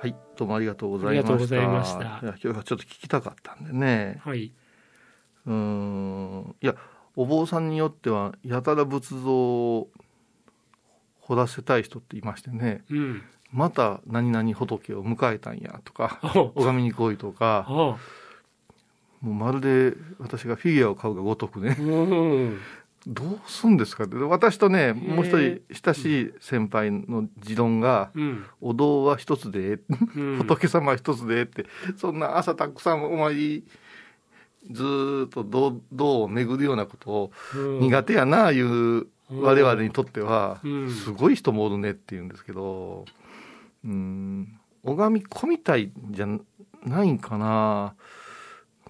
[0.00, 1.34] はい、どうもありがとうございました。
[1.60, 4.20] いましたいや今日はちょっと聞きたかったんでね。
[4.24, 4.52] はい。
[5.44, 6.54] うーん。
[6.62, 6.76] いや、
[7.16, 9.90] お坊さんによっては、やたら仏像を
[11.18, 13.22] 掘らせたい人っていましてね、うん。
[13.50, 16.20] また何々仏を迎えたんやとか、
[16.54, 17.98] お拝みに来いとか、あも
[19.22, 22.04] うまるで私がフィギュアを買うがごとくね、う
[22.50, 22.60] ん。
[23.08, 24.16] どうすんですかって。
[24.16, 28.44] 私とね、もう一人親しい先輩の持論が、うん。
[28.60, 29.80] お堂は一つで、
[30.14, 30.36] うん。
[30.44, 31.64] 仏様は一つでって、
[31.96, 33.64] そんな朝たくさんお参り、
[34.70, 43.06] ずーっと堂堂を巡るようなことをうん苦手やな、いう我々にとってはう、んすごい人もおるねって言うんですけど、
[43.84, 46.26] うん、拝み込みたいんじゃ
[46.84, 47.94] ないんかな。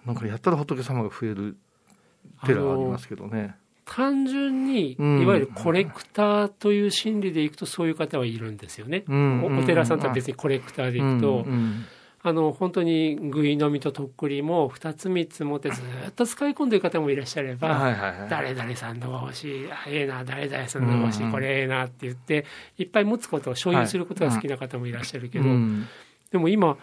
[0.05, 1.57] なんかやったら仏様が増える
[2.45, 3.55] 寺ありますけどね。
[3.89, 5.23] 単純に、うん。
[5.23, 9.05] いわゆるコレクターという心理でいくと、そういう方はいるんですよね。
[9.09, 9.59] うん。
[9.59, 11.47] おお寺さんとは別にコレクターでいくと、
[12.21, 18.27] あの本当にぐい飲みととっくりも2つ3つ持ってずっと使い込んでる方もいらっしゃれば。
[18.29, 22.45] 誰々さんのが欲しい、あええな、誰々さんのが欲しい、これええなって言って、
[22.77, 25.87] いっぱい持つことを所有することが好きな方もいらっしゃるけど、うん。
[26.31, 26.77] でも今、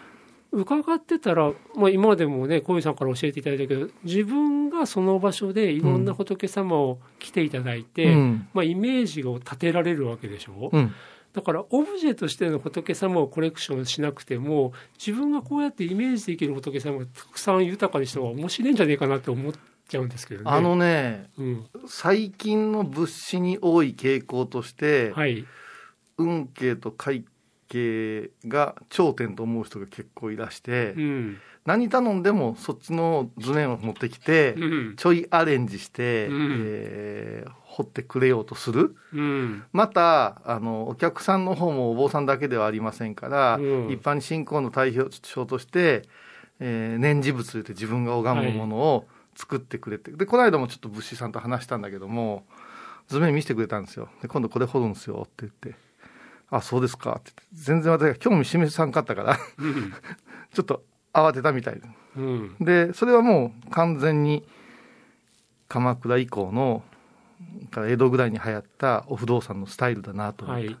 [0.56, 8.48] 伺ってたら、まあ、今までもね、小遊さんから教えていただいたけど、自分がその場所でいろんな仏様を来ていただいて、うん。
[8.54, 10.94] まあ、イメージを立てられるわけでしょ、うん。
[11.34, 19.52] だからオブジェとしての仏様をコレクションしなくても自分がこうやってイメージできる仏様がたくさん豊かにした方が面白いんじゃねえかなって思っ
[19.86, 20.50] ちゃうんですけどね。
[20.50, 25.44] あのね、うん、最近の物資に多い傾向として、はい、
[26.16, 27.26] 運慶と会
[27.68, 31.38] 計が頂点と思う人が結構いらして、うん。
[31.64, 34.96] 何頼んでもそっちの図面を持ってきて、うん。
[34.96, 36.56] ちょいアレンジして、うん。
[36.64, 38.96] えー掘ってくれようとする。
[39.12, 39.62] うん。
[39.70, 43.90] またあのお客さんの方もお坊さんだけではありませんから、うん。
[43.90, 46.04] 一般に信仰の対象として、
[46.58, 52.46] えー念持仏といって自分が拝むものを作ってくれて、でこの間もちょっと仏師さんと話したんだけども
[53.08, 54.08] 図面見せてくれたんですよ。
[54.22, 55.74] で今度これ掘るんですよって言って
[56.50, 57.32] 「あそうですか」って。
[57.52, 59.38] 全然私が興味示さんかったから。
[59.58, 59.92] うん。
[60.52, 61.80] ちょっと慌てたみたい。
[61.80, 61.82] で
[62.16, 62.56] うん。
[62.60, 64.46] でそれはもう完全に
[65.68, 66.82] 鎌倉以降の
[67.70, 70.78] から江戸ぐらいに流行ったお不動産のスタイルだなと思って、はい。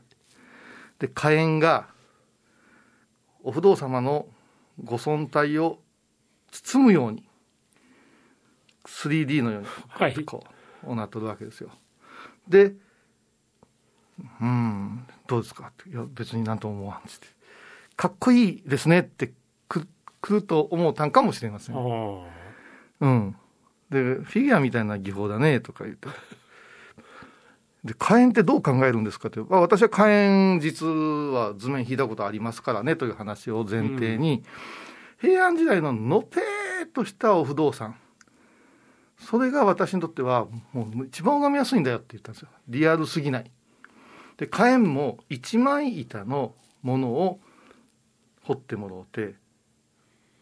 [0.98, 1.88] で火炎が
[3.42, 4.26] お不動様の
[4.82, 5.80] ご尊体を
[6.50, 7.28] 包むように
[8.84, 10.24] 3D のようにはい。
[10.24, 10.44] こ
[10.84, 11.70] うなっとるわけですよ。
[12.48, 12.74] で
[14.40, 17.26] 「うんどうですか?」って「いや別になんとも思わん」っつって
[17.96, 19.32] 「かっこいいですね」って
[19.68, 19.86] く
[20.20, 21.76] くると思うたんかもしれません
[23.00, 23.36] うん。
[23.90, 26.08] で、フィギュアみたいな技法だね、とか言って。
[27.84, 29.40] で、火炎ってどう考えるんですかって。
[29.40, 34.42] まあ、私は火炎実は図面引いたことありますからね、という話を前提に、
[35.20, 37.96] 平安時代ののぺーっとしたお不動産。
[39.18, 42.48] それが私にとっては、もう一番拝みやすいんだよって言ったんですよ。
[42.68, 43.50] リアルすぎない。
[44.36, 47.40] で、火炎も一枚板のものを
[48.44, 49.34] 彫ってもろうて、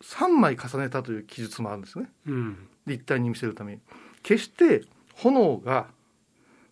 [0.02, 2.10] 3枚重ねたという記述もあるんですね。
[2.26, 3.80] うん立体に見せるために
[4.22, 4.82] 決して
[5.14, 5.86] 炎が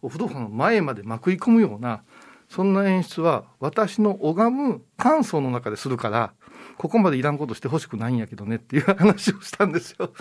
[0.03, 2.03] お不動産の前までまくり込むような
[2.49, 6.35] そんな演出は私の拝む感想の中でするから
[6.77, 10.13] ここまでいらんことしてほしくないんやけどねっていう話をしたんですよ。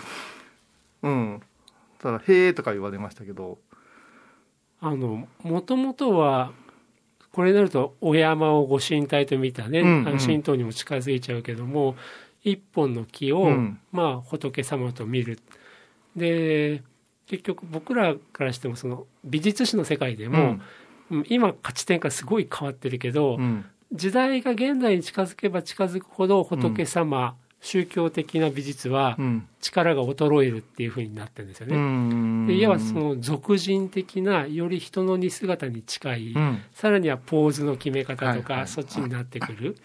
[1.02, 1.42] うん。
[1.98, 3.58] ただ「へえ」とか言われましたけど
[4.80, 6.52] あのもともとは
[7.32, 10.08] これになるとお山をご神体と見たね、うんうん。
[10.08, 11.96] あの神道にも近づいちゃうけども
[12.44, 13.78] 一本の木を、うん。
[13.90, 15.38] まあ、仏様と見る。
[16.14, 16.82] で
[17.26, 20.58] 結局僕らからしてもその美術史の世界でも、
[21.10, 21.24] うん。
[21.28, 23.64] 今価値転換すごい変わってるけど、うん。
[23.92, 31.76] 時代が現代に近づけば近づくほど仏様、宗教的な美術はうん力が衰えるっていうふうになってるんですよね。
[31.76, 39.76] うんでいわばその俗人的なより人の似姿に近い、うんさらにはポーズの決め方とか、はいはいそっちになってくる。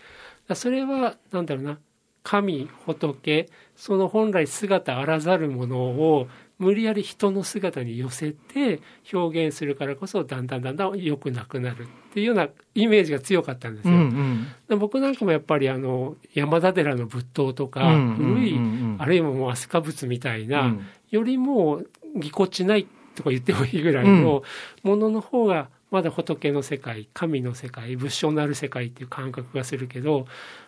[0.53, 1.77] それはなんだろうな
[2.23, 6.27] 神仏その本来姿あらざるものを
[6.59, 8.81] 無理やり人の姿に寄せて
[9.13, 13.97] 表現するからこそだんだんだんだん良くなくなるっていうようなイメージが強かったんですうよ。
[13.97, 14.47] んうん。
[14.67, 18.59] で僕なんかもやっぱりあの山田寺の仏塔とか、うん古い、
[18.97, 20.85] あるいはもう飛鳥仏みたいな、うん。
[21.11, 21.83] よりも
[22.15, 24.43] ぎこちないとか言ってもいいぐらいの
[24.83, 30.27] ものの方がまだ仏の世界神の世界仏性のある世界っていう感覚がするけど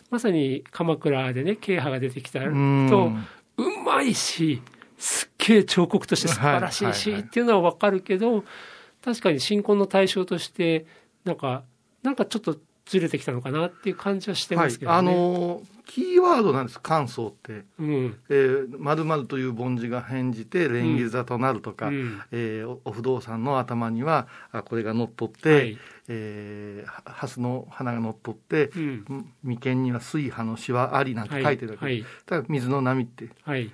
[0.09, 3.25] まさに鎌倉でね慶派が出てきたと、うん。
[3.57, 4.61] うまいし
[4.99, 8.43] すっげえ彫刻として素晴らしいし、っていうのは分かるけど
[9.03, 10.85] 確かに信仰の対象として
[11.23, 11.63] なんか
[12.03, 15.07] なんかちょっとずれてきたのかなっていう感じはしてますけどね。
[15.07, 18.17] はい、あのキーワードなんです感想って「うん。
[18.29, 22.21] えー、〇〇という梵字が変じて蓮華座となるとか、うん。
[22.31, 25.77] えーおお不動産の頭にはあこれが乗っ取って、はい。
[26.07, 28.81] えーは蓮の花が乗っ取ってう、ん。
[28.81, 32.01] ん眉間には水波のしわありなんて書いてるわけ、はい。
[32.01, 33.29] だから水の波って。
[33.43, 33.71] はい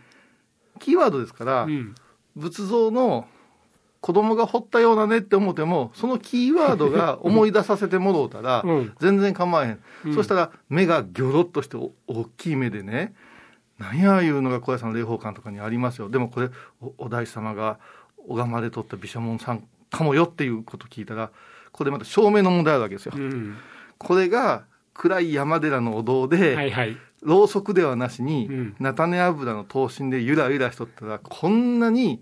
[0.80, 1.96] キーワードですから、うん。
[2.36, 3.28] 仏像の
[4.02, 8.94] 子供が彫ったようなねって思ってもそのキーワードが 思い出させてもろうたら、うん。
[9.00, 10.14] 全然構わへん、うん。
[10.14, 13.16] そしたら目がギョロッとしてお大きい目でね
[13.80, 16.10] 何やいうのが小屋さんの霊宝館とかにありますよ。
[16.10, 16.50] でもこれ
[16.82, 17.80] おお大師様が
[18.28, 21.32] 拝まれとった毘沙門さんかもよっていうこと聞いたら
[21.72, 23.14] これまた証明の問題あるわけですよ。
[23.16, 23.56] うん。
[23.98, 28.76] これが暗い山寺のお堂で、はいはいろうそくではなしに、うん。
[28.80, 32.22] 菜種油の刀身でゆらゆらしとったらこんなに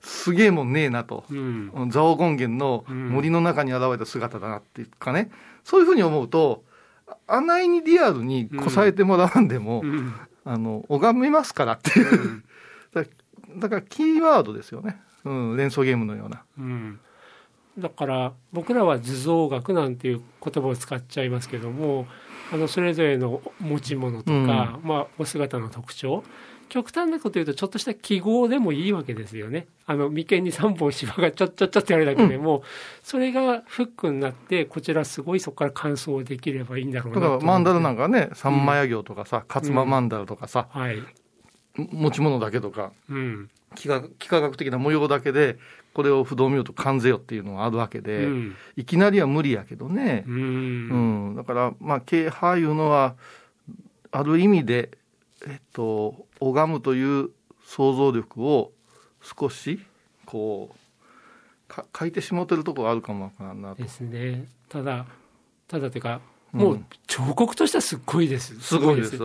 [0.00, 1.24] すげえもんねえなと。
[1.30, 1.90] うん。
[1.90, 5.30] 蔵王権現の森の中に現れた姿だなっていうかね、
[5.64, 6.64] そういうふうに思うと
[7.06, 10.14] ああないにリアルにこさえてもらわんでも、うん。
[10.44, 12.42] あの拝めますからっていう、
[12.92, 13.04] だ
[13.56, 16.42] だからキーワードですよね、うん、連想ゲームのような。
[16.58, 17.00] うん。
[17.78, 22.06] だから僕らは図像学なんていう言葉を使っちゃいますけども
[22.52, 26.22] あのそれぞれの持ち物とか、まあ、お姿の特徴。
[26.68, 29.66] 極端なこと言うとちょっとした記号でもいいわけですよね。
[29.84, 32.62] あの眉間に3本芝がちょっちょっちょってやるだけでも、
[33.02, 41.02] それがフックになってこちらすごいそこから感想できればいいんだろうだなとからマンダラなんかかね三枚行とかさ勝間マンダラとかさ、はい、
[41.76, 43.50] 持ち物だけとかうん。
[43.76, 44.10] 幾何
[44.42, 45.58] 学的な模様だけで
[45.94, 48.54] これを不動明と関ぜよっていうのがあるわけうで、ん。
[48.76, 50.24] いきなりは無理やけどね。
[50.26, 51.32] う、うん。
[51.32, 53.14] んだからまあ慶派いうのは
[54.10, 54.90] ある意味で
[55.46, 57.30] えっと拝むという
[57.64, 58.72] 想像力を
[59.22, 59.80] 少し
[60.26, 63.82] こうか書いてしもてるところあるかもわからんなと。
[63.82, 64.46] ですね。
[64.68, 65.06] ただ
[65.68, 66.20] ただというか
[66.52, 66.60] うん。
[66.60, 69.18] もう彫刻としてはすっごいです、すごいです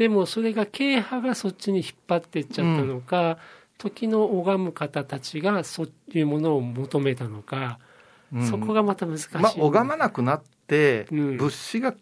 [0.00, 3.36] でもそれが慶派がそっちに引っ張っていっちゃったのか、
[3.76, 7.78] 時の拝む方たちがそういうものを求めたのか、
[8.32, 8.46] うん。
[8.48, 11.36] そこがまた難しい、まあ拝まなくなって、うん。
[11.36, 11.94] 物資が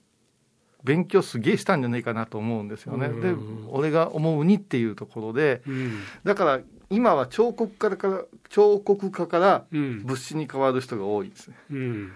[0.84, 3.06] 勉強すげえしたんじゃないかなと思うんですよね。
[3.06, 3.20] うん。
[3.20, 3.34] で
[3.72, 5.98] 俺が思うにっていうところでうん。
[6.22, 6.60] だから
[6.90, 10.04] 今は彫刻家から彫刻家からうん。
[10.04, 11.56] 物資に変わる人が多いですね。
[11.72, 12.12] うん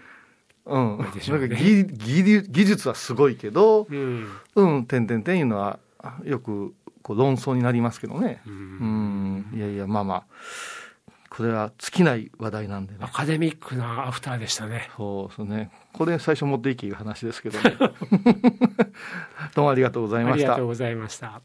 [0.65, 4.29] うん、なんか技技技術はすごいけど、うん。
[4.55, 8.43] うん、点々点いうのはあよくこう論争になりますけどね。
[8.47, 9.37] ううん。
[9.39, 10.25] ん、いやいや、まあまあ、
[11.31, 12.99] これは尽きない話題なんでね。
[13.01, 14.89] アカデミックなアフターでしたね。
[14.97, 15.71] そうですね。
[15.93, 17.77] これ最初持っていけいう話ですけど、ね、
[19.55, 20.45] どうもありがとうございました。
[20.45, 20.67] ありがとう。
[20.67, 21.43] ございました